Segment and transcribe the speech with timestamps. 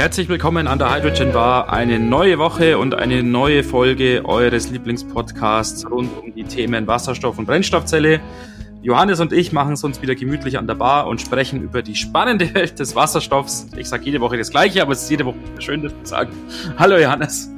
[0.00, 1.70] Herzlich willkommen an der Hydrogen Bar.
[1.70, 7.44] Eine neue Woche und eine neue Folge eures Lieblingspodcasts rund um die Themen Wasserstoff und
[7.44, 8.18] Brennstoffzelle.
[8.80, 11.96] Johannes und ich machen es uns wieder gemütlich an der Bar und sprechen über die
[11.96, 13.66] spannende Welt des Wasserstoffs.
[13.76, 16.32] Ich sage jede Woche das Gleiche, aber es ist jede Woche schön, das zu sagen.
[16.78, 17.50] Hallo Johannes.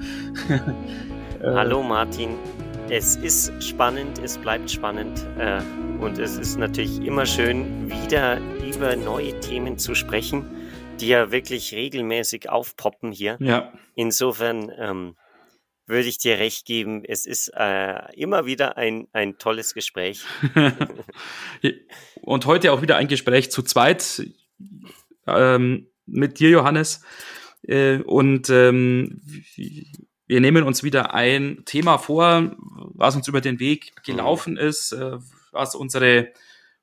[1.45, 2.31] Hallo Martin.
[2.91, 5.61] Es ist spannend, es bleibt spannend äh,
[6.03, 10.45] und es ist natürlich immer schön, wieder über neue Themen zu sprechen,
[11.03, 13.37] die ja wirklich regelmäßig aufpoppen hier.
[13.41, 13.73] Ja.
[13.95, 15.17] Insofern ähm,
[15.87, 20.23] würde ich dir recht geben, es ist äh, immer wieder ein, ein tolles Gespräch.
[22.23, 24.23] und heute auch wieder ein Gespräch zu zweit
[25.27, 27.03] ähm, mit dir, Johannes.
[27.63, 29.21] Äh, und ähm,
[30.27, 32.57] wir nehmen uns wieder ein Thema vor,
[32.95, 35.19] was uns über den Weg gelaufen ist, äh,
[35.51, 36.33] was unsere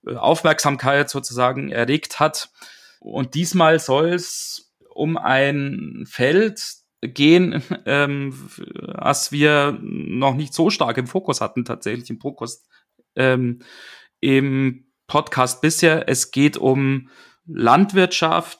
[0.06, 2.50] Aufmerksamkeit sozusagen erregt hat.
[3.00, 6.61] Und diesmal soll es um ein Feld
[7.02, 12.66] gehen, ähm, was wir noch nicht so stark im Fokus hatten, tatsächlich im Fokus
[13.16, 13.59] ähm,
[14.20, 16.08] im Podcast bisher.
[16.08, 17.09] Es geht um
[17.45, 18.59] Landwirtschaft,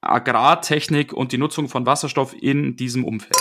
[0.00, 3.36] Agrartechnik und die Nutzung von Wasserstoff in diesem Umfeld.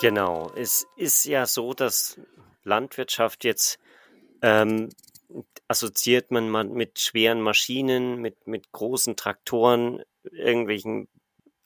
[0.00, 2.20] Genau, es ist ja so, dass
[2.62, 3.78] Landwirtschaft jetzt
[4.42, 4.88] ähm,
[5.68, 11.08] assoziiert man mit schweren Maschinen, mit, mit großen Traktoren, irgendwelchen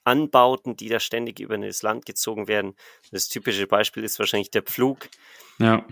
[0.05, 2.77] Anbauten, die da ständig über das Land gezogen werden.
[3.11, 5.09] Das typische Beispiel ist wahrscheinlich der Pflug.
[5.59, 5.87] Ja.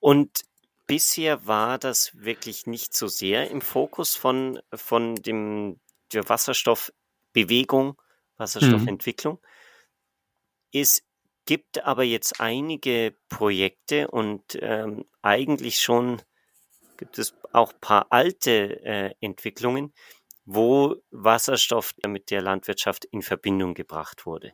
[0.00, 0.44] Und
[0.86, 5.78] bisher war das wirklich nicht so sehr im Fokus von, von dem,
[6.12, 8.00] der Wasserstoffbewegung,
[8.36, 9.34] Wasserstoffentwicklung.
[9.34, 10.80] Mhm.
[10.80, 11.04] Es
[11.44, 16.20] gibt aber jetzt einige Projekte und ähm, eigentlich schon
[17.02, 19.92] gibt es auch ein paar alte äh, Entwicklungen,
[20.44, 24.52] wo Wasserstoff mit der Landwirtschaft in Verbindung gebracht wurde.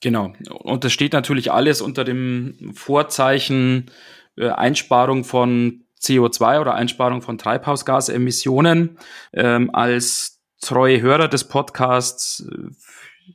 [0.00, 0.32] Genau.
[0.48, 3.90] Und das steht natürlich alles unter dem Vorzeichen
[4.38, 8.98] äh, Einsparung von CO2 oder Einsparung von Treibhausgasemissionen.
[9.34, 12.70] Ähm, als treue Hörer des Podcasts äh,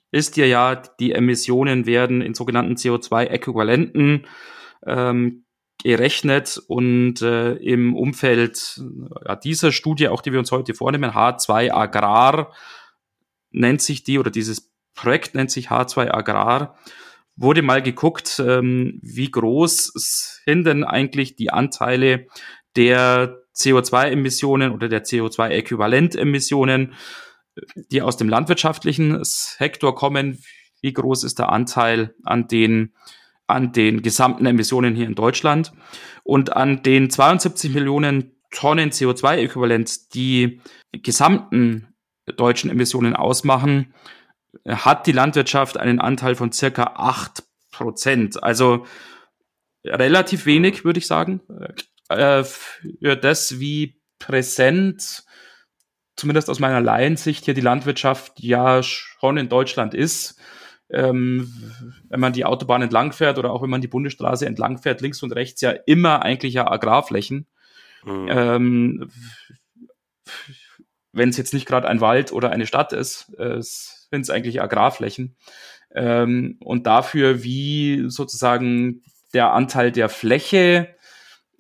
[0.10, 4.26] ist dir ja, die Emissionen werden in sogenannten CO2-Äquivalenten
[4.88, 5.46] ähm,
[5.84, 8.82] gerechnet und äh, im Umfeld
[9.26, 12.54] ja, dieser Studie, auch die wir uns heute vornehmen, H2 Agrar
[13.52, 16.78] nennt sich die oder dieses Projekt nennt sich H2 Agrar,
[17.36, 19.92] wurde mal geguckt, ähm, wie groß
[20.46, 22.28] sind denn eigentlich die Anteile
[22.76, 26.94] der CO2-Emissionen oder der CO2-Äquivalent-Emissionen
[27.76, 30.40] die aus dem landwirtschaftlichen Sektor kommen.
[30.82, 32.94] Wie groß ist der Anteil an den,
[33.52, 35.72] an den gesamten Emissionen hier in Deutschland?
[36.24, 41.88] Und an den 72 Millionen Tonnen CO2-Äquivalent, die gesamten
[42.38, 43.94] deutschen Emissionen ausmachen,
[44.68, 48.44] hat die Landwirtschaft einen Anteil von circa acht Prozent.
[48.44, 48.86] Also
[49.86, 51.42] relativ wenig, würde ich sagen,
[52.10, 55.24] äh, für das, wie präsent
[56.16, 60.40] zumindest aus meiner Laiensicht hier die Landwirtschaft ja schon in Deutschland ist.
[60.92, 61.54] Ähm,
[62.10, 65.24] wenn man die Autobahn entlang fährt oder auch wenn man die Bundesstraße entlang fährt, links
[65.24, 67.48] und rechts ja immer eigentlich ja Agrarflächen.
[68.04, 68.28] Mhm.
[68.30, 69.12] Ähm,
[71.14, 74.62] wenn es jetzt nicht gerade ein Wald oder eine Stadt ist, äh, sind es eigentlich
[74.62, 75.36] Agrarflächen.
[75.94, 79.04] Ähm, und dafür, wie sozusagen
[79.34, 80.96] der Anteil der Fläche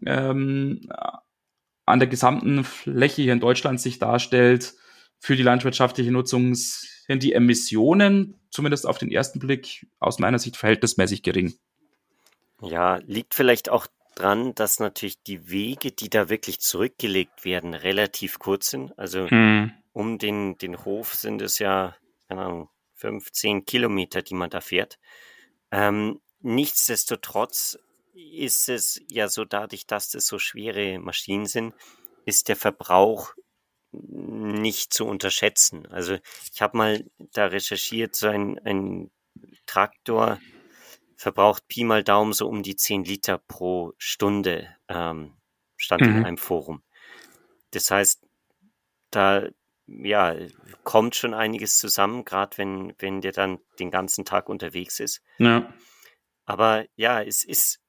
[0.05, 0.89] ähm,
[1.85, 4.73] an der gesamten Fläche hier in Deutschland sich darstellt
[5.19, 6.55] für die landwirtschaftliche Nutzung,
[7.11, 11.53] sind die Emissionen zumindest auf den ersten Blick aus meiner Sicht verhältnismäßig gering.
[12.61, 18.39] Ja, liegt vielleicht auch dran, dass natürlich die Wege, die da wirklich zurückgelegt werden, relativ
[18.39, 18.97] kurz sind.
[18.97, 19.73] Also hm.
[19.91, 21.97] um den, den Hof sind es ja,
[22.29, 24.97] keine Ahnung, 15 Kilometer, die man da fährt.
[25.69, 27.77] Ähm, nichtsdestotrotz
[28.13, 31.73] ist es ja so, dadurch, dass das so schwere Maschinen sind,
[32.25, 33.33] ist der Verbrauch
[33.91, 35.85] nicht zu unterschätzen.
[35.87, 36.17] Also
[36.53, 39.11] ich habe mal da recherchiert, so ein, ein
[39.65, 40.39] Traktor
[41.15, 45.37] verbraucht Pi mal Daumen so um die 10 Liter pro Stunde, ähm,
[45.77, 46.17] stand mhm.
[46.17, 46.83] in einem Forum.
[47.71, 48.25] Das heißt,
[49.11, 49.47] da
[49.87, 50.35] ja,
[50.83, 55.21] kommt schon einiges zusammen, gerade wenn, wenn der dann den ganzen Tag unterwegs ist.
[55.37, 55.73] Ja.
[56.45, 57.81] Aber ja, es ist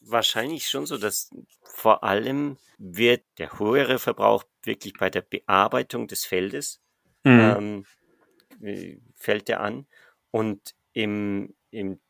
[0.00, 1.30] wahrscheinlich schon so, dass
[1.62, 6.80] vor allem wird der höhere Verbrauch wirklich bei der Bearbeitung des Feldes
[7.24, 7.84] mhm.
[8.60, 9.86] ähm, äh, fällt der an
[10.30, 12.00] und im, im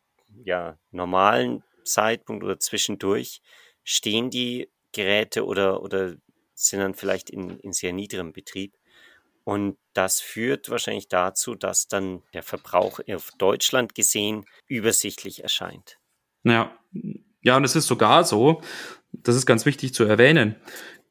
[0.45, 3.41] ja, normalen Zeitpunkt oder zwischendurch
[3.85, 6.17] stehen die Geräte oder, oder
[6.55, 8.77] sind dann vielleicht in, in sehr niedrigem Betrieb.
[9.45, 15.99] Und das führt wahrscheinlich dazu, dass dann der Verbrauch auf Deutschland gesehen übersichtlich erscheint.
[16.43, 16.77] Ja,
[17.43, 18.61] ja, und es ist sogar so,
[19.23, 20.57] das ist ganz wichtig zu erwähnen,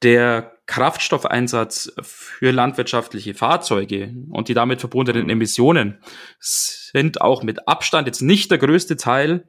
[0.01, 5.99] der Kraftstoffeinsatz für landwirtschaftliche Fahrzeuge und die damit verbundenen Emissionen
[6.39, 9.47] sind auch mit Abstand jetzt nicht der größte Teil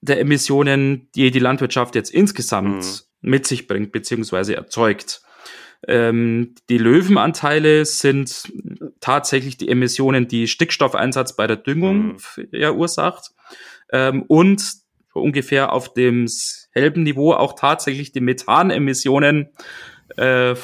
[0.00, 3.30] der Emissionen, die die Landwirtschaft jetzt insgesamt mhm.
[3.30, 5.22] mit sich bringt beziehungsweise erzeugt.
[5.86, 8.52] Ähm, die Löwenanteile sind
[9.00, 12.18] tatsächlich die Emissionen, die Stickstoffeinsatz bei der Düngung mhm.
[12.50, 13.30] verursacht
[13.92, 14.87] ähm, und
[15.20, 19.50] ungefähr auf demselben Niveau auch tatsächlich die Methanemissionen
[20.16, 20.54] äh, äh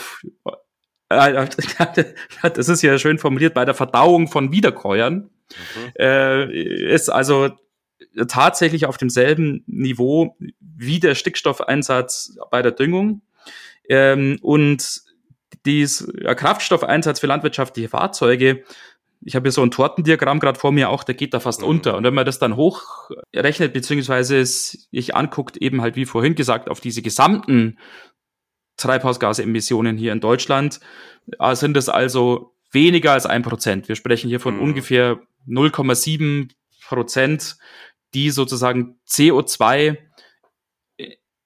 [2.54, 5.92] das ist ja schön formuliert, bei der Verdauung von Wiederkäuern, mhm.
[5.98, 6.52] äh,
[6.92, 7.50] ist also
[8.28, 13.22] tatsächlich auf demselben Niveau wie der Stickstoffeinsatz bei der Düngung.
[13.88, 15.02] Ähm, und
[15.66, 16.06] dies
[16.36, 18.64] Kraftstoffeinsatz für landwirtschaftliche Fahrzeuge,
[19.24, 21.68] ich habe hier so ein Tortendiagramm gerade vor mir auch, der geht da fast mhm.
[21.68, 21.96] unter.
[21.96, 26.80] Und wenn man das dann hochrechnet, beziehungsweise sich anguckt, eben halt wie vorhin gesagt, auf
[26.80, 27.78] diese gesamten
[28.76, 30.80] Treibhausgasemissionen hier in Deutschland,
[31.38, 33.88] äh, sind es also weniger als ein Prozent.
[33.88, 34.62] Wir sprechen hier von mhm.
[34.62, 36.50] ungefähr 0,7
[36.86, 37.56] Prozent,
[38.12, 39.96] die sozusagen CO2 äh,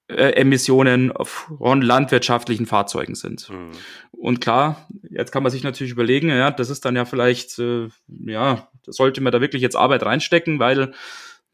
[0.09, 3.49] Emissionen von landwirtschaftlichen Fahrzeugen sind.
[3.49, 3.71] Mhm.
[4.11, 7.89] Und klar, jetzt kann man sich natürlich überlegen, ja, das ist dann ja vielleicht, äh,
[8.25, 10.93] ja, sollte man da wirklich jetzt Arbeit reinstecken, weil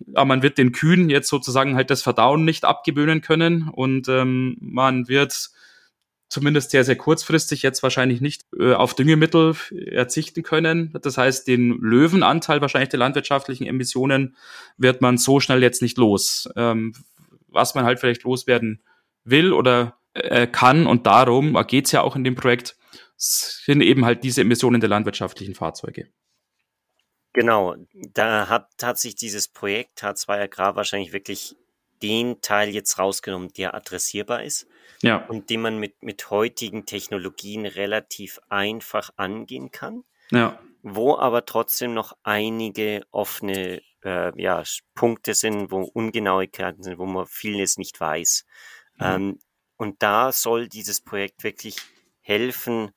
[0.07, 4.57] ja, man wird den Kühen jetzt sozusagen halt das Verdauen nicht abgewöhnen können und ähm,
[4.59, 5.51] man wird
[6.27, 10.93] zumindest sehr, sehr kurzfristig jetzt wahrscheinlich nicht äh, auf Düngemittel erzichten können.
[11.01, 14.35] Das heißt, den Löwenanteil wahrscheinlich der landwirtschaftlichen Emissionen
[14.77, 16.49] wird man so schnell jetzt nicht los.
[16.55, 16.93] Ähm,
[17.55, 18.83] was man halt vielleicht loswerden
[19.23, 20.85] will oder äh, kann.
[20.85, 22.77] Und darum geht es ja auch in dem Projekt,
[23.17, 26.09] sind eben halt diese Emissionen der landwirtschaftlichen Fahrzeuge.
[27.33, 27.75] Genau,
[28.13, 31.55] da hat, hat sich dieses Projekt H2 Agrar wahrscheinlich wirklich
[32.01, 34.67] den Teil jetzt rausgenommen, der adressierbar ist
[35.01, 35.25] ja.
[35.25, 40.03] und den man mit, mit heutigen Technologien relativ einfach angehen kann.
[40.31, 40.59] Ja.
[40.81, 44.63] Wo aber trotzdem noch einige offene äh, ja,
[44.93, 48.45] Punkte sind, wo Ungenauigkeiten sind, wo man vieles nicht weiß.
[48.97, 49.05] Mhm.
[49.05, 49.39] Ähm,
[49.77, 51.77] und da soll dieses Projekt wirklich
[52.21, 52.91] helfen,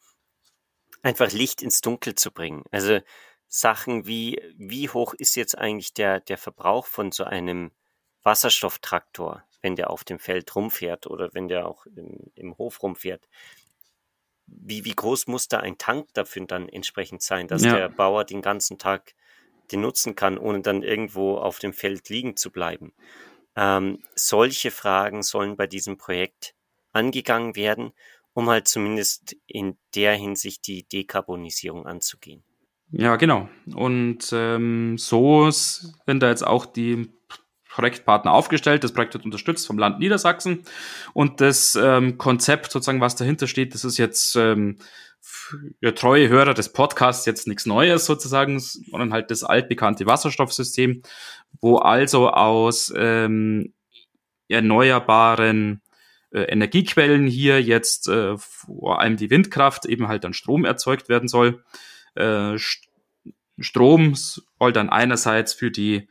[1.03, 2.65] einfach Licht ins Dunkel zu bringen.
[2.71, 3.01] Also
[3.49, 7.73] Sachen wie, wie hoch ist jetzt eigentlich der, der Verbrauch von so einem
[8.23, 13.27] Wasserstofftraktor, wenn der auf dem Feld rumfährt oder wenn der auch im, im Hof rumfährt?
[14.47, 17.75] Wie, wie groß muss da ein Tank dafür dann entsprechend sein, dass ja.
[17.75, 19.15] der Bauer den ganzen Tag
[19.69, 22.93] den nutzen kann, ohne dann irgendwo auf dem Feld liegen zu bleiben.
[23.57, 26.55] Ähm, solche Fragen sollen bei diesem Projekt
[26.93, 27.93] angegangen werden,
[28.33, 32.45] um halt zumindest in der Hinsicht die Dekarbonisierung anzugehen.
[32.91, 33.49] Ja, genau.
[33.75, 37.11] Und ähm, so sind da jetzt auch die
[37.69, 38.83] Projektpartner aufgestellt.
[38.83, 40.65] Das Projekt wird unterstützt vom Land Niedersachsen.
[41.13, 44.79] Und das ähm, Konzept, sozusagen, was dahinter steht, das ist jetzt ähm,
[45.21, 51.03] für treue Hörer des Podcasts jetzt nichts Neues sozusagen, sondern halt das altbekannte Wasserstoffsystem,
[51.61, 53.73] wo also aus ähm,
[54.49, 55.83] erneuerbaren
[56.31, 61.29] äh, Energiequellen hier jetzt äh, vor allem die Windkraft eben halt dann Strom erzeugt werden
[61.29, 61.65] soll.
[62.15, 62.57] Äh,
[63.59, 66.09] Strom soll dann einerseits für die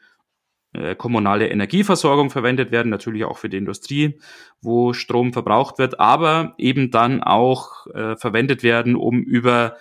[0.98, 4.20] kommunale Energieversorgung verwendet werden, natürlich auch für die Industrie,
[4.62, 9.78] wo Strom verbraucht wird, aber eben dann auch äh, verwendet werden, um über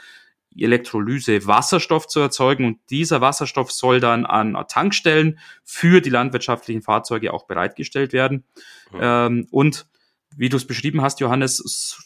[0.58, 7.32] Elektrolyse Wasserstoff zu erzeugen und dieser Wasserstoff soll dann an Tankstellen für die landwirtschaftlichen Fahrzeuge
[7.32, 8.44] auch bereitgestellt werden.
[8.92, 8.98] Mhm.
[9.00, 9.86] Ähm, und
[10.34, 11.56] wie du es beschrieben hast, Johannes,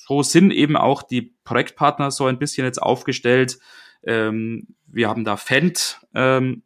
[0.06, 3.58] so sind eben auch die Projektpartner so ein bisschen jetzt aufgestellt.
[4.04, 6.62] Ähm, wir haben da Fendt, ähm,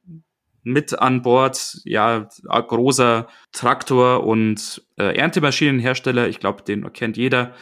[0.64, 1.80] mit an Bord.
[1.85, 6.28] Ja, großer Traktor- und äh, Erntemaschinenhersteller.
[6.28, 7.54] Ich glaube, den kennt jeder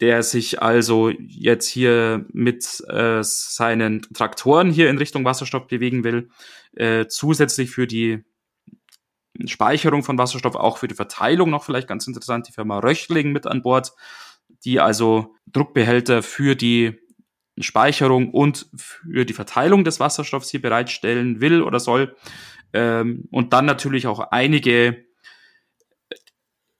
[0.00, 6.28] der sich also jetzt hier mit äh, seinen Traktoren hier in Richtung Wasserstoff bewegen will,
[6.74, 8.24] äh, zusätzlich für die
[9.46, 13.46] Speicherung von Wasserstoff, auch für die Verteilung noch vielleicht ganz interessant, die Firma Röchling mit
[13.46, 13.92] an Bord,
[14.64, 16.98] die also Druckbehälter für die
[17.62, 22.16] Speicherung und für die Verteilung des Wasserstoffs hier bereitstellen will oder soll.
[22.72, 25.04] Ähm, und dann natürlich auch einige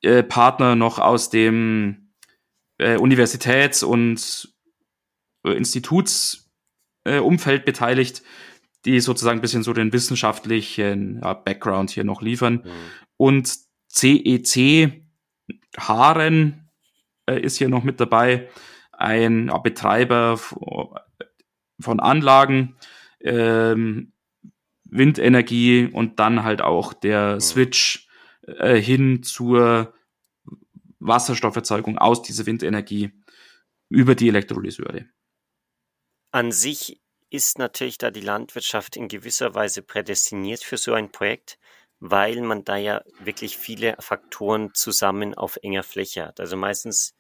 [0.02, 2.12] äh, Partner noch aus dem
[2.78, 4.52] äh, Universitäts- und
[5.44, 8.22] äh, Institutsumfeld beteiligt,
[8.84, 12.62] die sozusagen ein bisschen so den wissenschaftlichen ja, Background hier noch liefern.
[12.64, 12.70] Mhm.
[13.16, 13.58] Und
[13.88, 15.02] CEC
[15.78, 16.68] Haaren
[17.26, 18.48] äh, ist hier noch mit dabei,
[19.02, 22.76] ein Betreiber von Anlagen,
[23.20, 24.12] ähm,
[24.84, 28.08] Windenergie und dann halt auch der Switch
[28.46, 29.94] äh, hin zur
[30.98, 33.10] Wasserstofferzeugung aus dieser Windenergie
[33.88, 35.06] über die Elektrolyseure.
[36.30, 41.58] An sich ist natürlich da die Landwirtschaft in gewisser Weise prädestiniert für so ein Projekt,
[41.98, 46.40] weil man da ja wirklich viele Faktoren zusammen auf enger Fläche hat.
[46.40, 47.14] Also meistens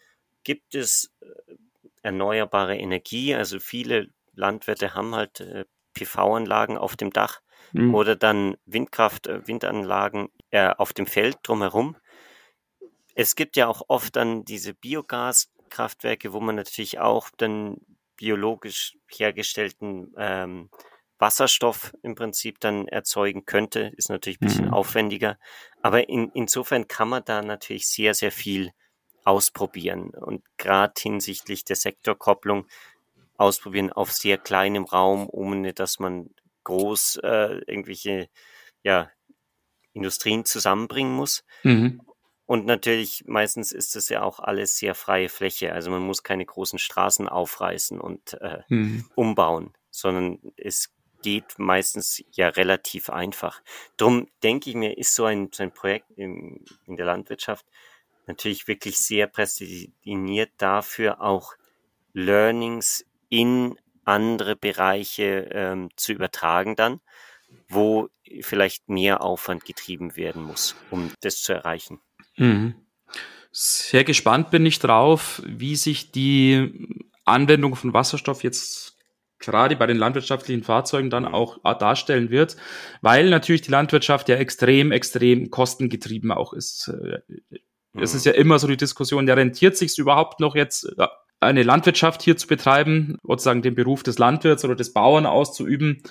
[0.44, 1.54] gibt es äh,
[2.02, 7.40] erneuerbare Energie, also viele Landwirte haben halt äh, PV-Anlagen auf dem Dach
[7.72, 7.94] mhm.
[7.94, 11.96] oder dann Windkraft, äh, Windanlagen äh, auf dem Feld drumherum.
[13.14, 17.76] Es gibt ja auch oft dann diese Biogaskraftwerke, wo man natürlich auch dann
[18.16, 20.70] biologisch hergestellten ähm,
[21.18, 24.74] Wasserstoff im Prinzip dann erzeugen könnte, ist natürlich ein bisschen mhm.
[24.74, 25.38] aufwendiger.
[25.80, 28.72] Aber in, insofern kann man da natürlich sehr, sehr viel
[29.24, 32.66] ausprobieren und gerade hinsichtlich der Sektorkopplung
[33.36, 36.30] ausprobieren auf sehr kleinem Raum, ohne dass man
[36.64, 38.28] groß äh, irgendwelche
[38.82, 39.10] ja,
[39.92, 41.44] Industrien zusammenbringen muss.
[41.62, 42.00] Mhm.
[42.46, 45.72] Und natürlich, meistens ist es ja auch alles sehr freie Fläche.
[45.72, 49.08] Also man muss keine großen Straßen aufreißen und äh, mhm.
[49.14, 53.62] umbauen, sondern es geht meistens ja relativ einfach.
[53.96, 57.64] Drum denke ich mir, ist so ein, so ein Projekt in, in der Landwirtschaft
[58.26, 61.54] natürlich wirklich sehr prädestiniert dafür, auch
[62.12, 67.00] Learnings in andere Bereiche ähm, zu übertragen dann,
[67.68, 68.08] wo
[68.40, 72.00] vielleicht mehr Aufwand getrieben werden muss, um das zu erreichen.
[72.36, 72.74] Mhm.
[73.50, 76.88] Sehr gespannt bin ich drauf, wie sich die
[77.24, 78.96] Anwendung von Wasserstoff jetzt
[79.38, 81.34] gerade bei den landwirtschaftlichen Fahrzeugen dann mhm.
[81.34, 82.56] auch darstellen wird,
[83.02, 86.90] weil natürlich die Landwirtschaft ja extrem, extrem kostengetrieben auch ist.
[87.96, 88.32] Äh, es ist mhm.
[88.32, 90.88] ja immer so die Diskussion, ja, rentiert sich überhaupt noch jetzt
[91.40, 96.02] eine Landwirtschaft hier zu betreiben, sozusagen den Beruf des Landwirts oder des Bauern auszuüben?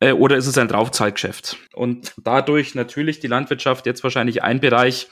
[0.00, 1.56] Äh, oder ist es ein Draufzahlgeschäft?
[1.74, 5.08] Und dadurch natürlich die Landwirtschaft jetzt wahrscheinlich ein Bereich,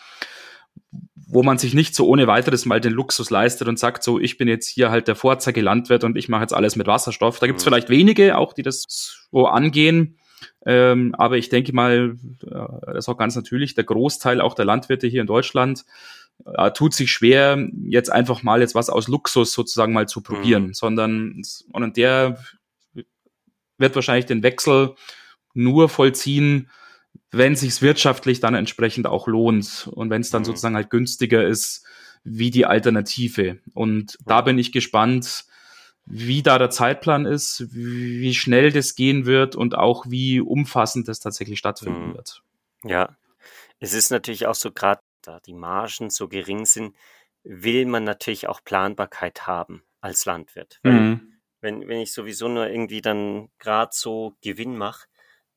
[1.14, 4.38] wo man sich nicht so ohne weiteres mal den Luxus leistet und sagt, so, ich
[4.38, 7.38] bin jetzt hier halt der Vorzeige-Landwirt und ich mache jetzt alles mit Wasserstoff.
[7.38, 7.70] Da gibt es mhm.
[7.70, 10.18] vielleicht wenige auch, die das so angehen.
[10.64, 14.64] Ähm, aber ich denke mal, äh, das ist auch ganz natürlich, der Großteil auch der
[14.64, 15.84] Landwirte hier in Deutschland
[16.44, 20.68] äh, tut sich schwer, jetzt einfach mal jetzt was aus Luxus sozusagen mal zu probieren,
[20.68, 20.74] mhm.
[20.74, 22.38] sondern und der
[23.78, 24.94] wird wahrscheinlich den Wechsel
[25.54, 26.70] nur vollziehen,
[27.30, 30.46] wenn sich's wirtschaftlich dann entsprechend auch lohnt und wenn es dann mhm.
[30.46, 31.84] sozusagen halt günstiger ist
[32.24, 33.58] wie die Alternative.
[33.74, 35.44] Und da bin ich gespannt,
[36.04, 41.20] wie da der Zeitplan ist, wie schnell das gehen wird und auch wie umfassend das
[41.20, 42.14] tatsächlich stattfinden mhm.
[42.14, 42.42] wird.
[42.84, 43.16] Ja,
[43.78, 46.96] es ist natürlich auch so, gerade da die Margen so gering sind,
[47.44, 50.80] will man natürlich auch Planbarkeit haben als Landwirt.
[50.82, 51.32] Mhm
[51.62, 55.06] wenn, wenn ich sowieso nur irgendwie dann gerade so Gewinn mache,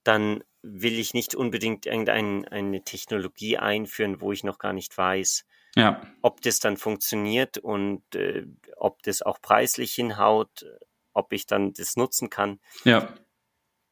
[0.03, 6.01] dann will ich nicht unbedingt irgendeine Technologie einführen, wo ich noch gar nicht weiß, ja.
[6.21, 8.45] ob das dann funktioniert und äh,
[8.77, 10.65] ob das auch preislich hinhaut,
[11.13, 12.59] ob ich dann das nutzen kann.
[12.83, 13.13] Ja.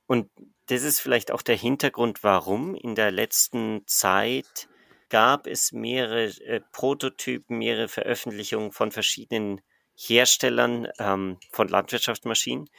[0.07, 0.29] Und
[0.67, 4.67] das ist vielleicht auch der Hintergrund, warum in der letzten Zeit
[5.09, 9.61] gab es mehrere äh, Prototypen, mehrere Veröffentlichungen von verschiedenen
[9.95, 12.69] Herstellern ähm, von Landwirtschaftsmaschinen,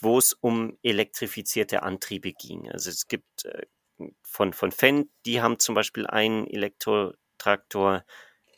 [0.00, 2.70] wo es um elektrifizierte Antriebe ging.
[2.70, 3.66] Also es gibt äh,
[4.22, 6.46] von, von Fendt, die haben zum Beispiel einen
[7.38, 8.04] Elektrotraktor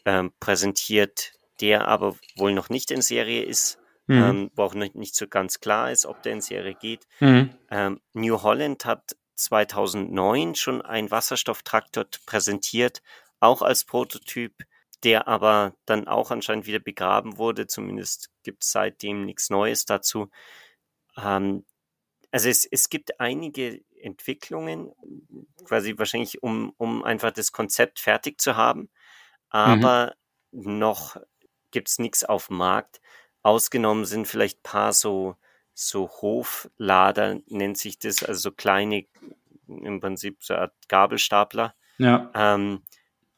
[0.04, 4.22] ähm, präsentiert, der aber wohl noch nicht in Serie ist, mhm.
[4.22, 7.06] ähm, wo auch nicht, nicht, so ganz klar ist, ob der in Serie geht.
[7.20, 7.50] Mhm.
[7.70, 13.02] Ähm, New Holland hat 2009 schon einen Wasserstofftraktor präsentiert,
[13.40, 14.54] auch als Prototyp
[15.02, 17.66] der aber dann auch anscheinend wieder begraben wurde.
[17.66, 20.28] Zumindest gibt es seitdem nichts Neues dazu.
[21.16, 21.64] Ähm,
[22.30, 24.92] also es, es gibt einige Entwicklungen,
[25.64, 28.80] quasi wahrscheinlich, um, um einfach das Konzept fertig zu haben.
[28.82, 28.88] Mhm.
[29.50, 30.14] Aber
[30.52, 30.78] mhm.
[30.78, 31.16] noch
[31.70, 33.00] gibt es nichts auf dem Markt.
[33.42, 35.36] Ausgenommen sind vielleicht ein paar so,
[35.74, 39.06] so Hoflader, nennt sich das, also so kleine,
[39.66, 41.74] im Prinzip so eine Art Gabelstapler.
[41.98, 42.30] Ja.
[42.34, 42.82] Ähm,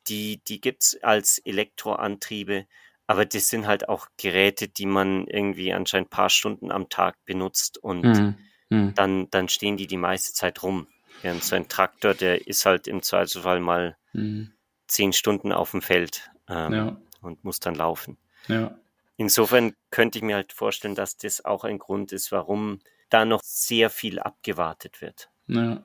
[0.08, 2.66] die, die gibt's als Elektroantriebe,
[3.06, 7.78] aber das sind halt auch Geräte, die man irgendwie anscheinend paar Stunden am Tag benutzt
[7.78, 8.38] und mhm.
[8.72, 8.94] Mhm.
[8.94, 10.86] Dann, dann stehen die die meiste Zeit rum.
[11.20, 14.52] Während so ein Traktor, der ist halt im Zweifelsfall mal mhm.
[14.88, 16.96] zehn Stunden auf dem Feld ähm, ja.
[17.20, 18.16] und muss dann laufen.
[18.48, 18.74] Ja.
[19.16, 23.42] Insofern könnte ich mir halt vorstellen, dass das auch ein Grund ist, warum da noch
[23.44, 25.28] sehr viel abgewartet wird.
[25.46, 25.84] Ja.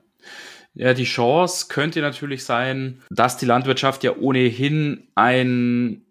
[0.74, 6.06] Ja, die Chance könnte natürlich sein, dass die Landwirtschaft ja ohnehin ein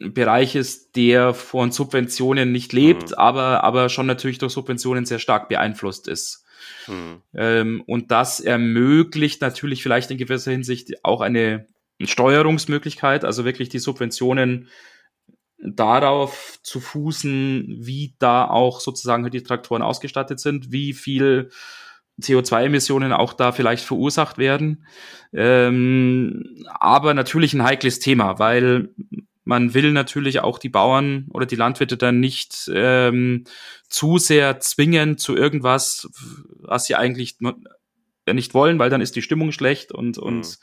[0.00, 3.16] Bereich ist, der von Subventionen nicht lebt, mhm.
[3.16, 6.44] aber, aber schon natürlich durch Subventionen sehr stark beeinflusst ist.
[6.86, 7.22] Mhm.
[7.34, 11.66] Ähm, und das ermöglicht natürlich vielleicht in gewisser Hinsicht auch eine
[12.02, 14.68] Steuerungsmöglichkeit, also wirklich die Subventionen
[15.62, 21.50] darauf zu fußen, wie da auch sozusagen halt die Traktoren ausgestattet sind, wie viel
[22.22, 24.86] CO2-Emissionen auch da vielleicht verursacht werden.
[25.34, 28.94] Ähm, aber natürlich ein heikles Thema, weil
[29.50, 33.44] man will natürlich auch die Bauern oder die Landwirte dann nicht ähm,
[33.88, 36.08] zu sehr zwingen zu irgendwas,
[36.60, 37.38] was sie eigentlich
[38.32, 40.56] nicht wollen, weil dann ist die Stimmung schlecht und, und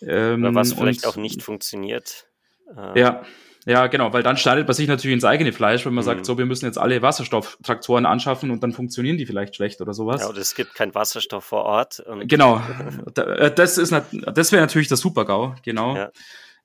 [0.00, 0.08] mhm.
[0.08, 2.28] ähm, oder was vielleicht und, auch nicht funktioniert.
[2.74, 3.22] Äh, ja.
[3.66, 6.06] Ja, genau, weil dann schneidet man sich natürlich ins eigene Fleisch, wenn man mhm.
[6.06, 9.92] sagt, so, wir müssen jetzt alle Wasserstofftraktoren anschaffen und dann funktionieren die vielleicht schlecht oder
[9.92, 10.22] sowas.
[10.22, 12.02] Ja, oder es gibt keinen Wasserstoff vor Ort.
[12.22, 12.62] genau,
[13.16, 15.94] äh, das ist, das wäre natürlich das Super-GAU, genau.
[15.94, 16.10] Ja.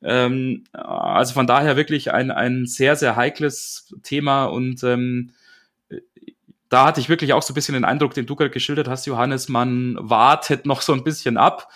[0.02, 5.32] Ähm, also von daher wirklich ein, ein sehr, sehr heikles Thema und ähm,
[6.70, 9.06] da hatte ich wirklich auch so ein bisschen den Eindruck, den du gerade geschildert hast,
[9.06, 11.70] Johannes, man wartet noch so ein bisschen ab,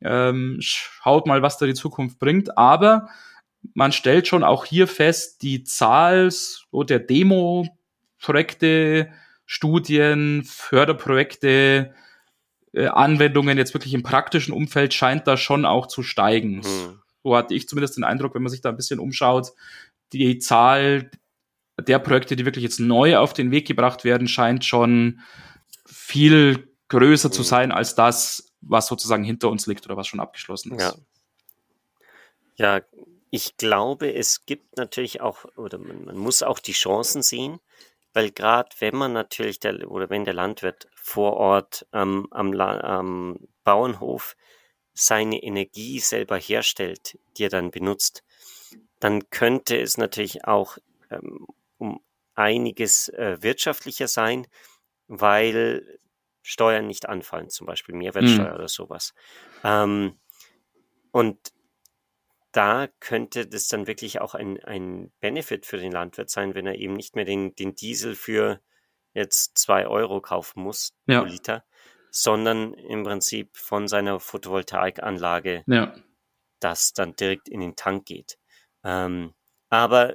[0.00, 3.08] ähm, schaut mal, was da die Zukunft bringt, aber
[3.74, 9.10] man stellt schon auch hier fest, die Zahl so der Demo-Projekte,
[9.46, 11.94] Studien, Förderprojekte,
[12.72, 16.62] äh, Anwendungen jetzt wirklich im praktischen Umfeld scheint da schon auch zu steigen.
[16.62, 17.00] Hm.
[17.26, 19.48] So hatte ich zumindest den Eindruck, wenn man sich da ein bisschen umschaut,
[20.12, 21.10] die Zahl
[21.76, 25.18] der Projekte, die wirklich jetzt neu auf den Weg gebracht werden, scheint schon
[25.84, 27.44] viel größer zu hm.
[27.44, 30.96] sein als das, was sozusagen hinter uns liegt oder was schon abgeschlossen ist.
[32.54, 32.82] Ja, ja
[33.30, 37.58] ich glaube, es gibt natürlich auch, oder man, man muss auch die Chancen sehen,
[38.12, 43.48] weil gerade wenn man natürlich, der, oder wenn der Landwirt vor Ort ähm, am, am
[43.64, 44.36] Bauernhof
[44.96, 48.24] seine Energie selber herstellt, die er dann benutzt,
[48.98, 50.78] dann könnte es natürlich auch
[51.10, 52.00] ähm, um
[52.34, 54.46] einiges äh, wirtschaftlicher sein,
[55.06, 55.98] weil
[56.42, 58.54] Steuern nicht anfallen, zum Beispiel Mehrwertsteuer mhm.
[58.54, 59.14] oder sowas.
[59.64, 60.18] Ähm,
[61.12, 61.52] und
[62.52, 66.76] da könnte das dann wirklich auch ein, ein Benefit für den Landwirt sein, wenn er
[66.76, 68.60] eben nicht mehr den, den Diesel für
[69.12, 71.20] jetzt zwei Euro kaufen muss ja.
[71.20, 71.64] pro Liter,
[72.22, 75.94] sondern im Prinzip von seiner Photovoltaikanlage ja.
[76.60, 78.38] das dann direkt in den Tank geht.
[78.84, 79.34] Ähm,
[79.68, 80.14] aber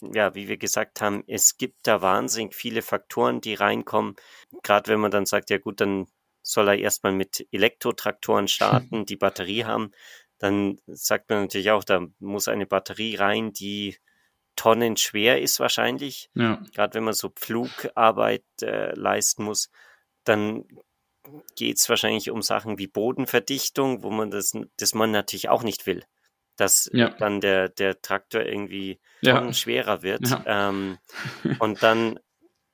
[0.00, 4.14] ja, wie wir gesagt haben, es gibt da wahnsinnig viele Faktoren, die reinkommen.
[4.62, 6.06] Gerade wenn man dann sagt, ja gut, dann
[6.42, 9.92] soll er erstmal mit Elektrotraktoren starten, die Batterie haben
[10.38, 13.96] dann sagt man natürlich auch, da muss eine Batterie rein, die
[14.56, 16.30] Tonnen schwer ist wahrscheinlich.
[16.34, 16.62] Ja.
[16.74, 19.70] Gerade wenn man so Pflugarbeit äh, leisten muss,
[20.24, 20.64] dann
[21.56, 25.86] geht es wahrscheinlich um Sachen wie Bodenverdichtung, wo man das, das man natürlich auch nicht
[25.86, 26.04] will.
[26.56, 27.10] Dass ja.
[27.10, 29.52] dann der, der Traktor irgendwie ja.
[29.52, 30.28] schwerer wird.
[30.28, 30.68] Ja.
[30.70, 30.98] Ähm,
[31.60, 32.18] und dann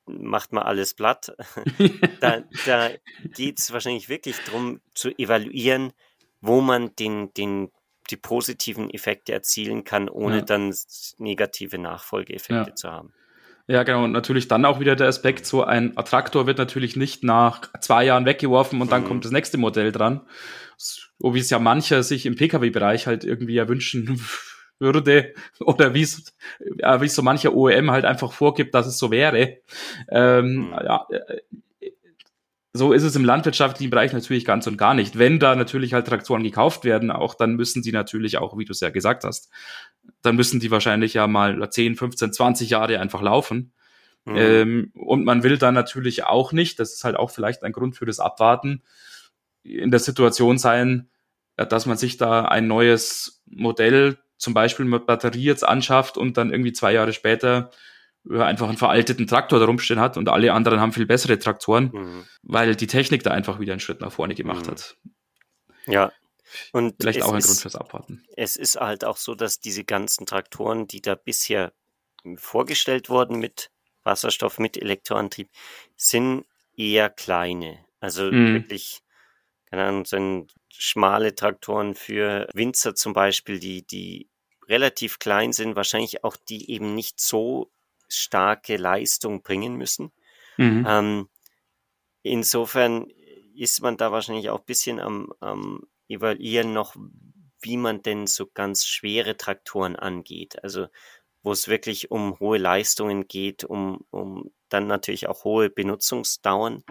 [0.07, 1.35] macht man alles platt.
[2.21, 2.91] da da
[3.25, 5.93] geht es wahrscheinlich wirklich darum zu evaluieren,
[6.41, 7.71] wo man den, den,
[8.11, 10.75] die positiven Effekte erzielen kann, ohne dann
[11.19, 13.15] negative Nachfolgeeffekte zu haben.
[13.67, 14.05] Ja, genau.
[14.05, 18.05] Und natürlich dann auch wieder der Aspekt, so ein Attraktor wird natürlich nicht nach zwei
[18.05, 19.07] Jahren weggeworfen und dann mhm.
[19.07, 20.21] kommt das nächste Modell dran.
[20.77, 24.21] So wie es ja mancher sich im Pkw-Bereich halt irgendwie erwünschen
[24.79, 26.35] würde oder wie es,
[26.79, 29.59] ja, wie so mancher OEM halt einfach vorgibt, dass es so wäre.
[30.11, 30.73] Ähm, mhm.
[30.73, 31.41] ja, äh,
[32.77, 35.17] so ist es im landwirtschaftlichen Bereich natürlich ganz und gar nicht.
[35.17, 38.73] Wenn da natürlich halt Traktoren gekauft werden, auch dann müssen die natürlich auch, wie du
[38.73, 39.49] es ja gesagt hast,
[40.25, 43.73] dann müssen die wahrscheinlich ja mal 10, 15, 20 Jahre einfach laufen.
[44.25, 44.37] Mhm.
[44.37, 47.95] Ähm, und man will dann natürlich auch nicht, das ist halt auch vielleicht ein Grund
[47.95, 48.83] für das Abwarten,
[49.63, 51.11] in der Situation sein,
[51.57, 56.51] dass man sich da ein neues Modell zum Beispiel mit Batterie jetzt anschafft und dann
[56.51, 57.71] irgendwie zwei Jahre später
[58.31, 62.25] einfach einen veralteten Traktor da rumstehen hat und alle anderen haben viel bessere Traktoren, mhm.
[62.43, 64.71] weil die Technik da einfach wieder einen Schritt nach vorne gemacht mhm.
[64.71, 64.97] hat.
[65.87, 66.13] Ja.
[66.73, 68.25] Und vielleicht auch ein ist, Grund fürs Abwarten.
[68.37, 71.73] Es ist halt auch so, dass diese ganzen Traktoren, die da bisher
[72.37, 73.71] vorgestellt wurden mit
[74.03, 75.49] Wasserstoff, mit Elektroantrieb,
[75.97, 76.45] sind
[76.77, 77.85] eher kleine.
[78.01, 78.55] Also mhm.
[78.55, 79.01] wirklich,
[79.67, 84.29] keine Ahnung, sind schmale Traktoren für Winzer zum Beispiel, die, die
[84.69, 87.71] relativ klein sind, wahrscheinlich auch die eben nicht so
[88.09, 90.13] starke Leistung bringen müssen.
[90.57, 90.87] Mhm.
[90.89, 91.29] Ähm,
[92.23, 93.09] insofern
[93.55, 96.97] ist man da wahrscheinlich auch ein bisschen am, am Evaluieren noch,
[97.61, 100.63] wie man denn so ganz schwere Traktoren angeht.
[100.63, 100.89] Also
[101.43, 106.83] wo es wirklich um hohe Leistungen geht, um, um dann natürlich auch hohe Benutzungsdauern,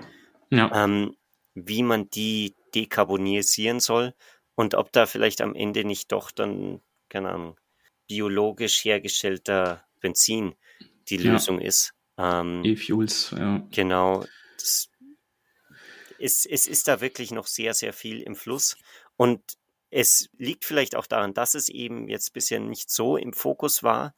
[0.51, 0.85] ja.
[0.85, 1.17] ähm,
[1.55, 4.13] wie man die dekarbonisieren soll
[4.55, 7.59] und ob da vielleicht am Ende nicht doch dann, keine Ahnung,
[8.07, 10.55] biologisch hergestellter Benzin
[11.09, 11.67] die Lösung ja.
[11.67, 11.93] ist.
[12.17, 13.65] Ähm, E-Fuels, ja.
[13.71, 14.23] Genau.
[14.57, 14.89] Das,
[16.19, 18.77] es, es ist da wirklich noch sehr, sehr viel im Fluss.
[19.17, 19.41] Und
[19.89, 24.15] es liegt vielleicht auch daran, dass es eben jetzt bisher nicht so im Fokus war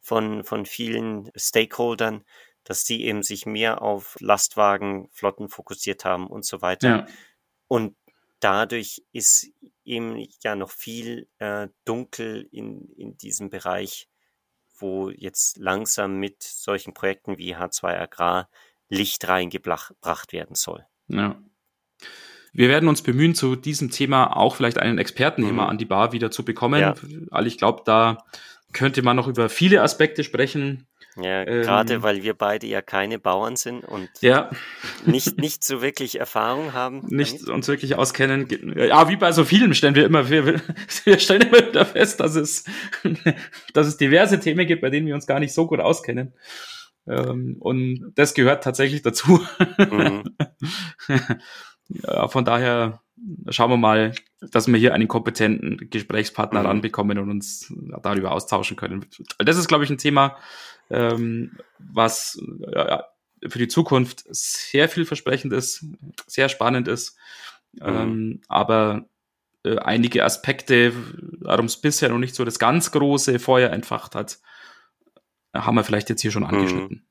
[0.00, 2.24] von, von vielen Stakeholdern,
[2.64, 6.88] dass die eben sich mehr auf Lastwagenflotten fokussiert haben und so weiter.
[6.88, 7.06] Ja.
[7.66, 7.96] Und
[8.40, 9.50] dadurch ist
[9.84, 14.08] eben ja noch viel äh, dunkel in, in diesem Bereich,
[14.78, 18.48] wo jetzt langsam mit solchen Projekten wie H2 Agrar
[18.88, 20.86] Licht reingebracht werden soll.
[21.08, 21.40] Ja.
[22.52, 25.60] Wir werden uns bemühen, zu diesem Thema auch vielleicht einen Experten mhm.
[25.60, 26.80] an die Bar wieder zu bekommen.
[26.80, 26.94] Ja.
[27.30, 28.24] Weil ich glaube, da
[28.72, 30.86] könnte man noch über viele Aspekte sprechen.
[31.20, 34.50] Ja, ähm, gerade weil wir beide ja keine Bauern sind und ja.
[35.04, 37.04] nicht, nicht so wirklich Erfahrung haben.
[37.08, 37.48] Nicht damit.
[37.48, 38.46] uns wirklich auskennen.
[38.76, 40.60] Ja, wie bei so vielen stellen wir immer, wir,
[41.04, 42.64] wir stellen immer wieder fest, dass es,
[43.74, 46.34] dass es diverse Themen gibt, bei denen wir uns gar nicht so gut auskennen.
[47.08, 49.44] Ähm, und das gehört tatsächlich dazu.
[49.78, 50.36] Mhm.
[51.88, 53.00] ja, von daher
[53.48, 56.66] schauen wir mal, dass wir hier einen kompetenten Gesprächspartner mhm.
[56.66, 57.72] ranbekommen und uns
[58.02, 59.06] darüber austauschen können.
[59.38, 60.36] Das ist, glaube ich, ein Thema,
[60.90, 62.40] ähm, was
[62.72, 63.04] ja,
[63.46, 65.84] für die Zukunft sehr vielversprechend ist,
[66.26, 67.16] sehr spannend ist,
[67.72, 67.86] mhm.
[67.86, 69.08] ähm, aber
[69.64, 70.92] äh, einige Aspekte,
[71.40, 74.38] warum es bisher noch nicht so das ganz große Feuer entfacht hat,
[75.54, 76.50] haben wir vielleicht jetzt hier schon mhm.
[76.50, 77.08] angeschnitten.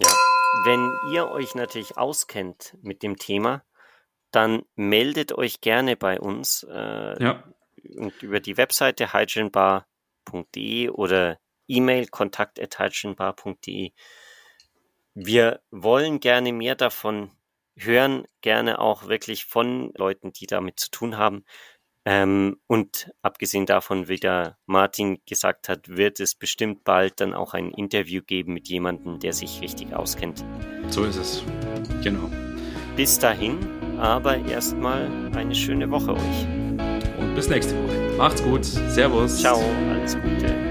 [0.00, 0.10] Ja,
[0.64, 3.64] wenn ihr euch natürlich auskennt mit dem Thema,
[4.30, 7.44] dann meldet euch gerne bei uns äh, ja.
[7.96, 13.92] und über die Webseite hydrogenbar.de oder E-Mail kontakt.hydrogenbar.de.
[15.14, 17.30] Wir wollen gerne mehr davon
[17.76, 21.44] hören, gerne auch wirklich von Leuten, die damit zu tun haben.
[22.04, 27.52] Ähm, und abgesehen davon, wie der Martin gesagt hat, wird es bestimmt bald dann auch
[27.52, 30.44] ein Interview geben mit jemandem, der sich richtig auskennt.
[30.88, 31.42] So ist es.
[32.02, 32.30] Genau.
[32.96, 33.58] Bis dahin,
[33.98, 36.46] aber erstmal eine schöne Woche euch.
[37.18, 38.16] Und bis nächste Woche.
[38.16, 38.64] Macht's gut.
[38.64, 39.40] Servus.
[39.40, 39.60] Ciao.
[39.90, 40.67] Alles Gute.